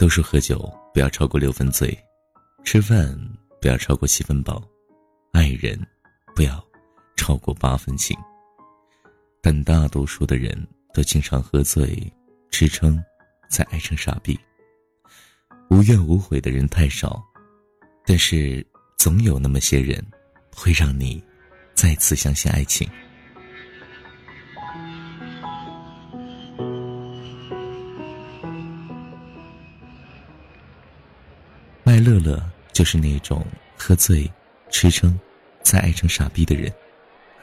[0.00, 0.58] 都说喝酒
[0.94, 1.94] 不要超过六分醉，
[2.64, 3.14] 吃饭
[3.60, 4.66] 不要超过七分饱，
[5.30, 5.78] 爱人
[6.34, 6.58] 不要
[7.18, 8.16] 超过八分情。
[9.42, 10.56] 但大多数的人
[10.94, 12.10] 都经常喝醉、
[12.50, 12.98] 吃撑，
[13.50, 14.40] 再爱成傻逼。
[15.68, 17.22] 无怨无悔的人太少，
[18.06, 20.02] 但是总有那么些人，
[20.50, 21.22] 会让你
[21.74, 22.88] 再次相信爱情。
[32.00, 33.46] 乐乐就是那种
[33.76, 34.30] 喝醉、
[34.70, 35.18] 吃撑，
[35.62, 36.72] 再爱成傻逼的人，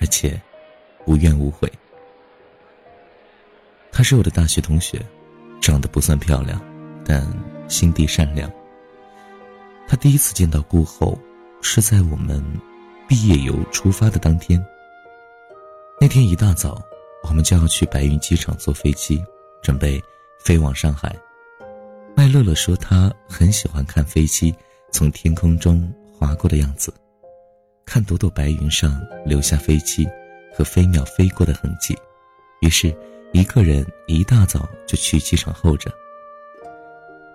[0.00, 0.40] 而且
[1.06, 1.70] 无怨无悔。
[3.92, 5.00] 她是我的大学同学，
[5.60, 6.60] 长得不算漂亮，
[7.04, 7.26] 但
[7.68, 8.50] 心地善良。
[9.88, 11.18] 她第一次见到顾后，
[11.62, 12.44] 是在我们
[13.08, 14.64] 毕业游出发的当天。
[16.00, 16.82] 那天一大早，
[17.22, 19.24] 我们就要去白云机场坐飞机，
[19.62, 20.02] 准备
[20.38, 21.16] 飞往上海。
[22.28, 24.54] 乐乐说，他很喜欢看飞机
[24.92, 26.92] 从天空中划过的样子，
[27.84, 30.06] 看朵朵白云上留下飞机
[30.54, 31.96] 和飞鸟飞过的痕迹，
[32.60, 32.94] 于是。
[33.32, 35.92] 一个人一大早就去机场候着。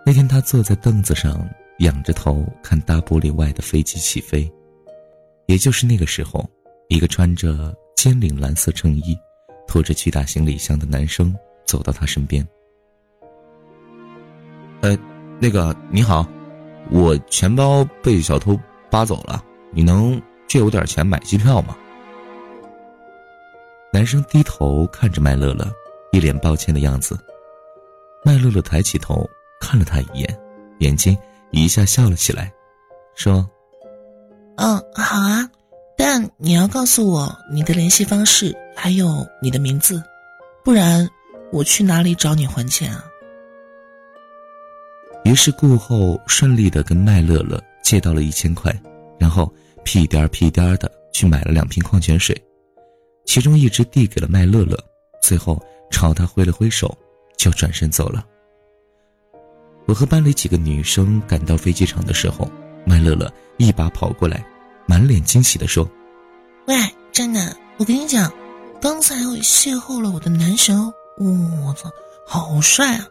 [0.03, 1.47] 那天他坐在凳子上，
[1.79, 4.51] 仰着头看大玻璃外的飞机起飞。
[5.45, 6.49] 也就是那个时候，
[6.87, 9.15] 一个穿着尖领蓝色衬衣、
[9.67, 12.47] 拖着巨大行李箱的男生走到他身边。
[15.41, 16.23] 那个你好，
[16.91, 18.57] 我钱包被小偷
[18.91, 21.75] 扒走了，你能借我点钱买机票吗？
[23.91, 25.67] 男生低头看着麦乐乐。
[26.13, 27.17] 一脸抱歉的样子，
[28.25, 29.25] 麦乐乐抬起头
[29.61, 30.39] 看了他一眼，
[30.79, 31.17] 眼睛
[31.51, 32.51] 一下笑了起来，
[33.15, 33.49] 说
[34.57, 35.49] ：“嗯，好啊，
[35.97, 40.03] 但你要告诉我你的联系方式，还有你的名字，
[40.65, 41.09] 不然
[41.49, 43.05] 我去哪里找你还钱啊？”
[45.23, 48.73] 于是顾后顺利的跟麦乐乐借到了一千块，
[49.19, 49.51] 然后
[49.83, 52.35] 屁颠儿屁颠儿的去买了两瓶矿泉水，
[53.25, 54.77] 其中一只递给了麦乐乐，
[55.21, 55.61] 最后。
[55.93, 56.97] 朝他挥了挥手，
[57.35, 58.25] 就转身走了。
[59.85, 62.49] 我和班里几个女生赶到飞机场的时候，
[62.85, 64.41] 麦乐乐一把跑过来，
[64.87, 65.85] 满脸惊喜的说
[66.65, 66.75] ：“喂，
[67.11, 68.31] 真的，我跟你讲，
[68.81, 70.93] 刚才我邂逅了我的男神哦，
[71.67, 71.91] 我操，
[72.25, 73.05] 好帅啊！”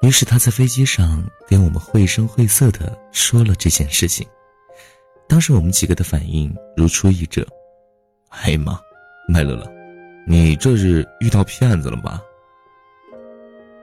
[0.00, 4.26] 于是他在飞机上跟我们绘声绘色地说了这件事情。
[5.28, 7.46] 当时我们几个的反应如出一辙
[8.30, 8.80] ：“哎呀妈，
[9.28, 9.70] 麦乐乐！”
[10.26, 12.22] 你这是遇到骗子了吧？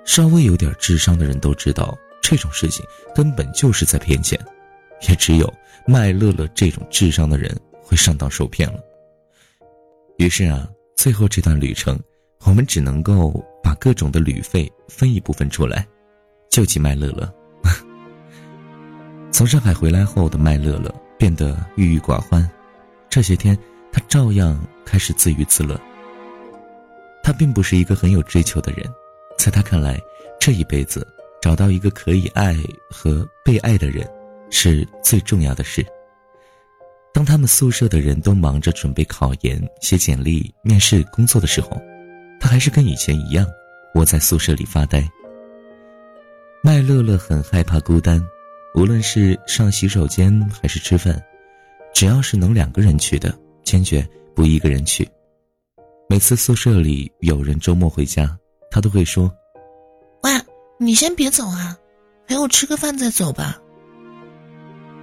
[0.05, 4.39] 稍微有点智商的人都知道，这种事情根本就是在骗钱，
[5.09, 5.53] 也只有
[5.85, 8.79] 麦乐乐这种智商的人会上当受骗了。
[10.17, 11.99] 于是啊，最后这段旅程，
[12.45, 15.85] 我们只能够把各种的旅费分一部分出来，
[16.49, 17.31] 救济麦乐乐。
[19.31, 22.49] 从上海回来后的麦乐乐变得郁郁寡欢，
[23.09, 23.57] 这些天
[23.91, 25.79] 他照样开始自娱自乐。
[27.21, 28.89] 他并不是一个很有追求的人，
[29.37, 29.99] 在他看来，
[30.39, 31.05] 这一辈子
[31.41, 32.55] 找到一个可以爱
[32.89, 34.07] 和被爱的人，
[34.49, 35.85] 是最重要的事。
[37.13, 41.81] 当他们宿舍的人都忙着准备考研、写简历、面试工作的时候，
[42.39, 43.45] 他还是跟以前一样，
[43.95, 45.05] 窝在宿舍里发呆。
[46.65, 48.19] 麦乐乐很害怕孤单，
[48.73, 51.23] 无论是上洗手间还是吃饭，
[51.93, 54.03] 只要是能两个人去的，坚决
[54.33, 55.07] 不一个人去。
[56.09, 58.35] 每次宿舍里有人周末回家，
[58.71, 59.31] 他都会说
[60.23, 60.31] ：“喂，
[60.79, 61.77] 你先别走啊，
[62.25, 63.61] 陪我吃个饭再走吧。”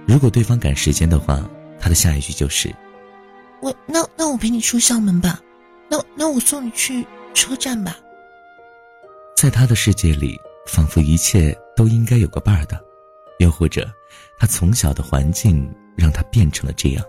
[0.05, 1.49] 如果对方赶时间的话，
[1.79, 2.75] 他的下一句就是
[3.63, 5.39] ：“我那那我陪你出校门吧，
[5.89, 7.97] 那那我送你去车站吧。”
[9.33, 12.79] 在他的世界里，仿佛一切都应该有个伴儿的，
[13.39, 13.89] 又或者，
[14.37, 17.03] 他从小的环境让他变成了这样。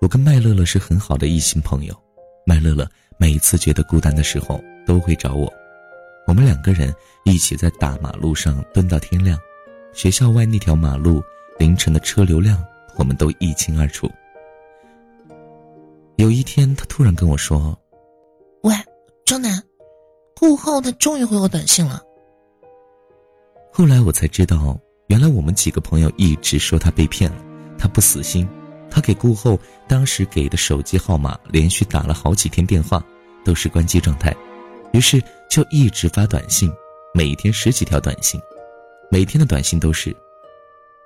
[0.00, 1.94] 我跟麦乐乐是很好的异性朋友。
[2.46, 5.50] 麦乐乐每一次觉得孤单的时候，都会找我。
[6.26, 6.94] 我们两个人
[7.24, 9.38] 一起在大马路上蹲到天亮。
[9.92, 11.22] 学校外那条马路
[11.58, 12.62] 凌晨的车流量，
[12.96, 14.10] 我们都一清二楚。
[16.16, 17.78] 有一天，他突然跟我说
[18.62, 18.74] ：“喂，
[19.24, 19.62] 张楠，
[20.36, 22.00] 顾后他终于回我短信了。”
[23.72, 24.78] 后来我才知道，
[25.08, 27.36] 原来我们几个朋友一直说他被骗了，
[27.78, 28.48] 他不死心。
[28.90, 29.58] 他给顾后
[29.88, 33.04] 当时给的手机号码连续打了好几天电话，
[33.44, 34.32] 都是关机状态，
[34.92, 35.20] 于是
[35.50, 36.72] 就一直发短信，
[37.12, 38.40] 每天十几条短信，
[39.10, 40.16] 每天的短信都是：“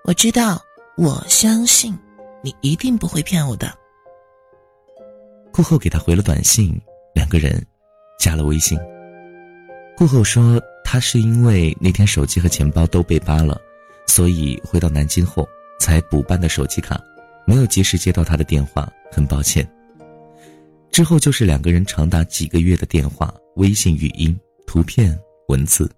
[0.04, 0.60] 我知道，
[0.98, 1.98] 我相信，
[2.44, 3.72] 你一定不会骗我的。”
[5.50, 6.78] 顾后给他回了短信，
[7.14, 7.66] 两个人
[8.20, 8.78] 加了微信。
[9.98, 13.60] 顾后说他是因为那天手机和钱包都被扒了，
[14.06, 15.46] 所以回到南京后
[15.80, 17.02] 才补办的手机卡，
[17.44, 19.68] 没有及时接到他的电话，很抱歉。
[20.92, 25.18] 之后就是两个人长达几个月的电话、微信语音、图片、
[25.48, 25.90] 文字。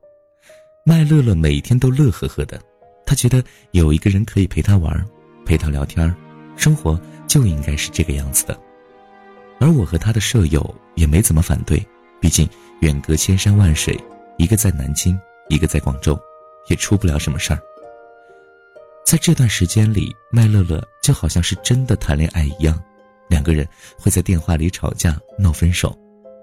[0.82, 2.58] 麦乐乐每天都乐呵呵的，
[3.04, 5.06] 他觉得有一个人可以陪他玩，
[5.44, 6.16] 陪他聊天，
[6.56, 8.58] 生活就应该是这个样子的。
[9.60, 11.86] 而我和他的舍友也没怎么反对，
[12.18, 12.48] 毕竟
[12.80, 13.98] 远隔千山万水，
[14.38, 15.18] 一个在南京，
[15.48, 16.18] 一个在广州，
[16.68, 17.60] 也出不了什么事儿。
[19.04, 22.82] 在这段时间里，麦乐乐就好像是真的谈恋爱一样。
[23.28, 23.66] 两个人
[23.98, 25.96] 会在电话里吵架闹分手，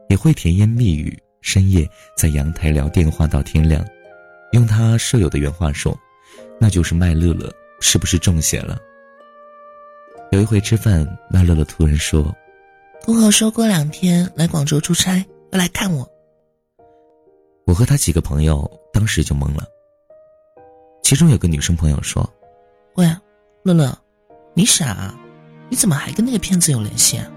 [0.09, 3.83] 也会甜言蜜语，深夜在阳台聊电话到天亮。
[4.51, 5.97] 用他舍友的原话说，
[6.59, 7.51] 那就是麦乐乐
[7.81, 8.79] 是不是中邪了？
[10.31, 12.35] 有一回吃饭，麦乐乐突然说
[13.03, 16.09] ：“顾后说过两天来广州出差，要来看我。”
[17.67, 19.67] 我和他几个朋友当时就懵了。
[21.03, 22.27] 其中有个女生朋友说
[22.95, 23.05] ：“喂，
[23.61, 23.95] 乐乐，
[24.53, 25.15] 你傻？”啊？
[25.69, 27.27] 你怎么还跟那个骗子有联系啊？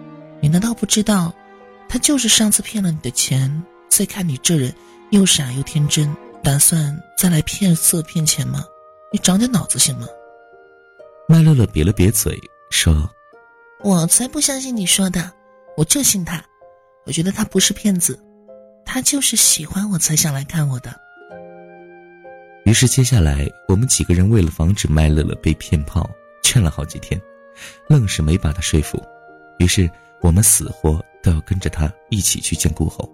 [0.40, 1.34] 你难道不知道，
[1.88, 4.72] 他就是上次骗了你的钱，再看你这人
[5.10, 8.64] 又傻又天真，打算再来骗色骗钱吗？
[9.12, 10.06] 你长点脑子行吗？
[11.28, 12.38] 麦乐乐瘪了瘪嘴
[12.70, 13.10] 说
[13.82, 15.32] ：“我才不相信你说的，
[15.76, 16.40] 我就信他。
[17.06, 18.16] 我觉得他不是骗子，
[18.92, 20.92] 他就是喜欢我才想来看我的。”
[22.66, 26.10] 于是接下来我们几个人为了防止麦乐乐被骗炮，
[26.42, 27.20] 劝了好几天。
[27.88, 29.00] 愣是没把他说服，
[29.60, 29.88] 于是
[30.22, 33.08] 我们死活都要跟着他一起去见顾后。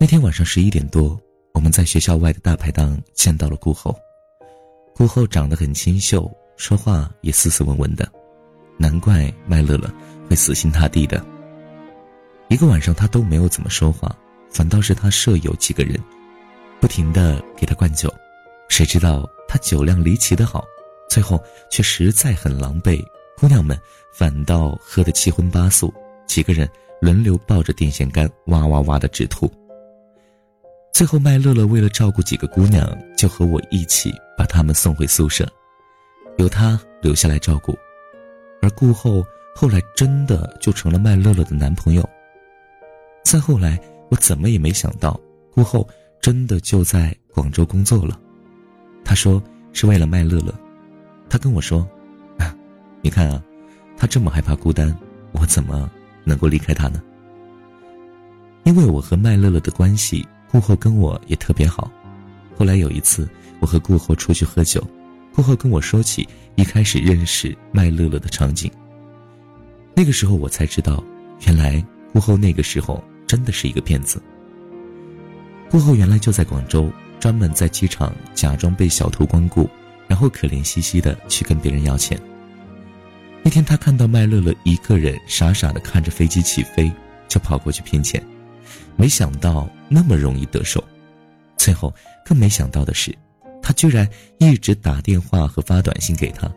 [0.00, 1.20] 那天晚上十一点多，
[1.52, 3.94] 我们在学校外的大排档见到了顾后。
[4.94, 8.10] 顾后长得很清秀，说话也斯斯文文的，
[8.78, 9.92] 难怪麦乐乐
[10.30, 11.24] 会死心塌地的。
[12.48, 14.14] 一个晚上他都没有怎么说话，
[14.50, 15.98] 反倒是他舍友几个人，
[16.80, 18.12] 不停的给他灌酒，
[18.68, 20.64] 谁知道他酒量离奇的好。
[21.10, 23.02] 最后却实在很狼狈，
[23.38, 23.78] 姑娘们
[24.12, 25.92] 反倒喝得七荤八素，
[26.26, 26.68] 几个人
[27.00, 29.50] 轮流抱着电线杆哇哇哇的直吐。
[30.92, 32.86] 最后麦乐乐为了照顾几个姑娘，
[33.16, 35.46] 就和我一起把她们送回宿舍，
[36.38, 37.76] 由他留下来照顾，
[38.60, 39.24] 而顾后
[39.54, 42.08] 后来真的就成了麦乐乐的男朋友。
[43.30, 43.78] 再后来，
[44.10, 45.20] 我怎么也没想到，
[45.52, 45.86] 顾后
[46.18, 48.18] 真的就在广州工作了。
[49.04, 49.42] 他说
[49.74, 50.54] 是为了麦乐乐。
[51.28, 51.86] 他跟我说
[52.40, 52.56] ：“啊，
[53.02, 53.44] 你看啊，
[53.98, 54.96] 他这么害怕孤单，
[55.32, 55.90] 我怎么
[56.24, 57.02] 能够离开他呢？”
[58.64, 61.92] 因为我和麦乐乐的关系，顾后跟我也特别好。
[62.56, 63.28] 后来有一次，
[63.60, 64.82] 我和顾后出去喝酒，
[65.34, 68.72] 顾后跟我说起一开始认识麦乐乐的场景。
[69.94, 71.04] 那个时候我才知道，
[71.46, 74.20] 原来顾后那个时候真的是一个骗子。
[75.70, 76.90] 顾后原来就在广州，
[77.20, 79.70] 专门在机场假装被小偷光顾。
[80.08, 82.18] 然后可怜兮兮的去跟别人要钱。
[83.42, 86.90] 那天他看到麦乐乐一个人傻傻的看着飞机起飞，
[87.28, 88.18] 就跑过去骗钱，
[88.96, 90.82] 没想到那么容易得手。
[91.58, 91.94] 最后
[92.24, 93.14] 更没想到的是，
[93.60, 94.08] 他居然
[94.38, 96.50] 一直打电话和发短信给他，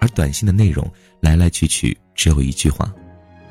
[0.00, 0.88] 而短信的内容
[1.18, 2.94] 来来去去只有一句话：“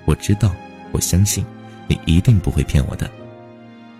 [0.07, 0.55] 我知道，
[0.93, 1.45] 我相信，
[1.91, 3.09] 你一定不会骗我的。”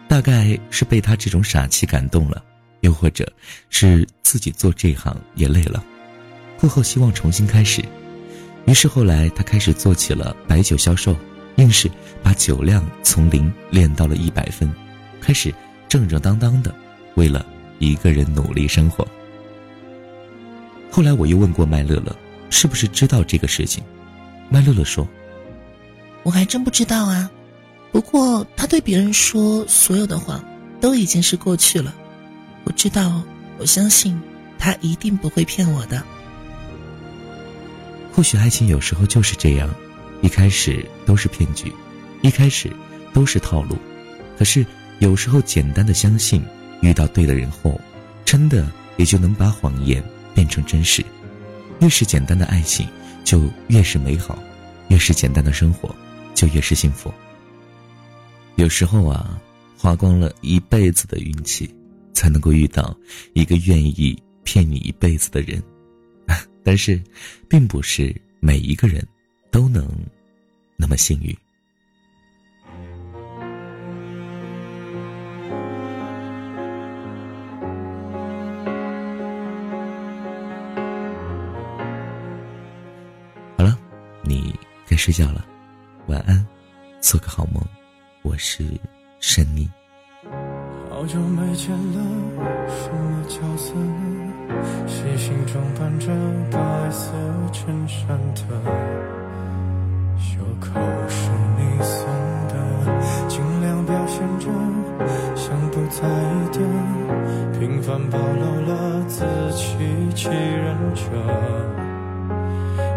[0.07, 2.43] 大概是被他这种傻气感动了。
[2.81, 3.31] 又或者，
[3.69, 5.83] 是自己做这行也累了，
[6.59, 7.79] 过后希望重新开始，
[8.65, 11.15] 于是后来他开始做起了白酒销售，
[11.57, 11.87] 硬是
[12.23, 14.67] 把酒量从零练到了一百分，
[15.21, 15.53] 开始
[15.87, 16.73] 正正当当的
[17.13, 17.45] 为了
[17.77, 19.07] 一个人努力生活。
[20.89, 22.15] 后来我又问过麦乐乐，
[22.49, 23.83] 是不是知道这个事情？
[24.49, 25.07] 麦乐乐说
[26.23, 27.29] ：“我还真不知道啊，
[27.91, 30.43] 不过他对别人说所有的话，
[30.79, 31.93] 都已经是过去了。”
[32.63, 33.21] 我知道，
[33.57, 34.19] 我相信，
[34.57, 36.03] 他一定不会骗我的。
[38.13, 39.69] 或许爱情有时候就是这样，
[40.21, 41.73] 一开始都是骗局，
[42.21, 42.71] 一开始
[43.13, 43.77] 都是套路。
[44.37, 44.65] 可是
[44.99, 46.43] 有时候简单的相信，
[46.81, 47.79] 遇到对的人后，
[48.23, 50.03] 真的也就能把谎言
[50.35, 51.03] 变成真实。
[51.79, 52.87] 越是简单的爱情，
[53.23, 54.37] 就越是美好；
[54.89, 55.93] 越是简单的生活，
[56.35, 57.11] 就越是幸福。
[58.55, 59.41] 有时候啊，
[59.77, 61.69] 花光了一辈子的运气。
[62.13, 62.95] 才能够遇到
[63.33, 65.59] 一个愿意骗你一辈子的人，
[66.63, 67.01] 但是，
[67.49, 69.03] 并不是每一个人
[69.49, 69.89] 都能
[70.77, 71.35] 那么幸运。
[83.57, 83.79] 好了，
[84.23, 84.53] 你
[84.87, 85.43] 该睡觉了，
[86.05, 86.45] 晚安，
[86.99, 87.65] 做个好梦。
[88.23, 88.63] 我是
[89.19, 89.67] 珊妮。
[90.89, 91.99] 好久没见了，
[92.69, 94.31] 什么角色呢？
[94.85, 96.07] 细心装扮着
[96.51, 97.11] 白色
[97.51, 98.41] 衬衫的，
[100.19, 102.05] 袖口是你送
[102.47, 102.53] 的，
[103.27, 104.45] 尽量表现着
[105.35, 109.77] 像不在意的，频繁暴露了自欺
[110.13, 111.01] 欺人者。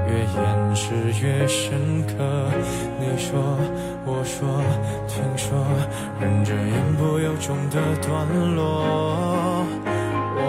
[0.06, 2.12] 越掩饰越深刻。
[3.00, 3.58] 你说，
[4.06, 4.46] 我说，
[5.08, 5.56] 听说，
[6.20, 9.64] 忍着言不由衷的段落。
[10.36, 10.40] 我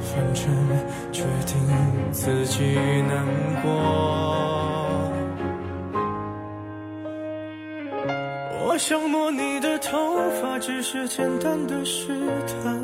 [0.00, 0.44] 反正
[1.12, 1.52] 决定
[2.12, 2.76] 自己
[3.08, 3.12] 难
[3.62, 3.68] 过。
[8.64, 9.98] 我想摸你的头
[10.40, 12.08] 发，只是简单的试
[12.46, 12.80] 探。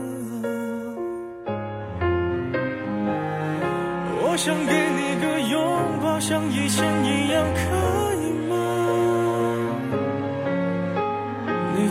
[4.20, 5.58] 我想给你个拥
[6.02, 7.58] 抱，像以前一样，可
[8.14, 8.17] 以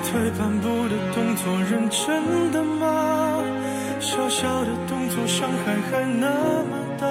[0.09, 3.43] 退半步的动作，认真的吗？
[3.99, 6.29] 小小的动作，伤害还那
[6.63, 7.05] 么大，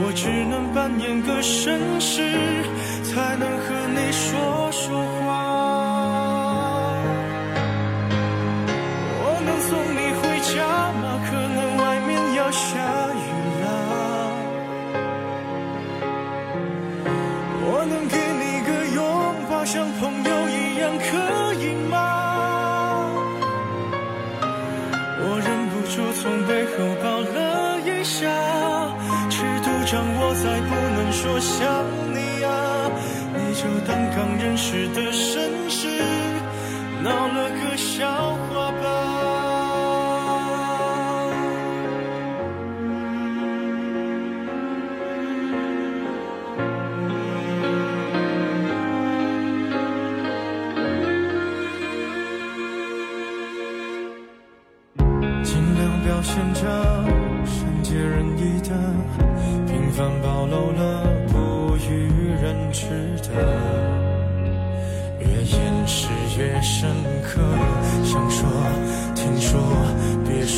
[0.00, 2.32] 我只能扮演个绅士，
[3.04, 5.24] 才能和你说说话。
[9.20, 10.56] 我能送你回家
[11.02, 11.04] 吗？
[11.28, 12.64] 可能外面要下
[13.12, 13.28] 雨
[13.60, 13.64] 了。
[17.68, 18.16] 我能给
[31.26, 32.88] 说想你啊，
[33.34, 35.88] 你就当刚认识的绅士，
[37.02, 37.50] 闹了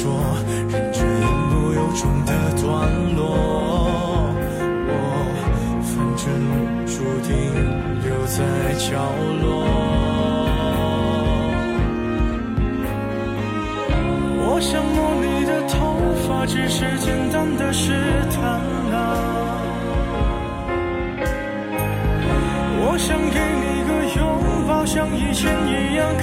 [0.01, 0.15] 说，
[0.69, 2.67] 忍着言不由衷的段
[3.17, 3.19] 落。
[4.87, 4.93] 我
[5.83, 6.25] 反正
[6.87, 6.93] 注
[7.27, 7.29] 定
[8.05, 8.39] 留在
[8.79, 8.87] 角
[9.43, 9.45] 落。
[14.41, 15.75] 我想摸你的头
[16.29, 17.91] 发，只是简单的试
[18.31, 18.39] 探
[18.95, 18.95] 啊。
[22.81, 24.21] 我想给你个拥
[24.69, 26.07] 抱，像以前一样，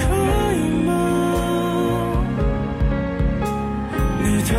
[0.54, 0.55] 以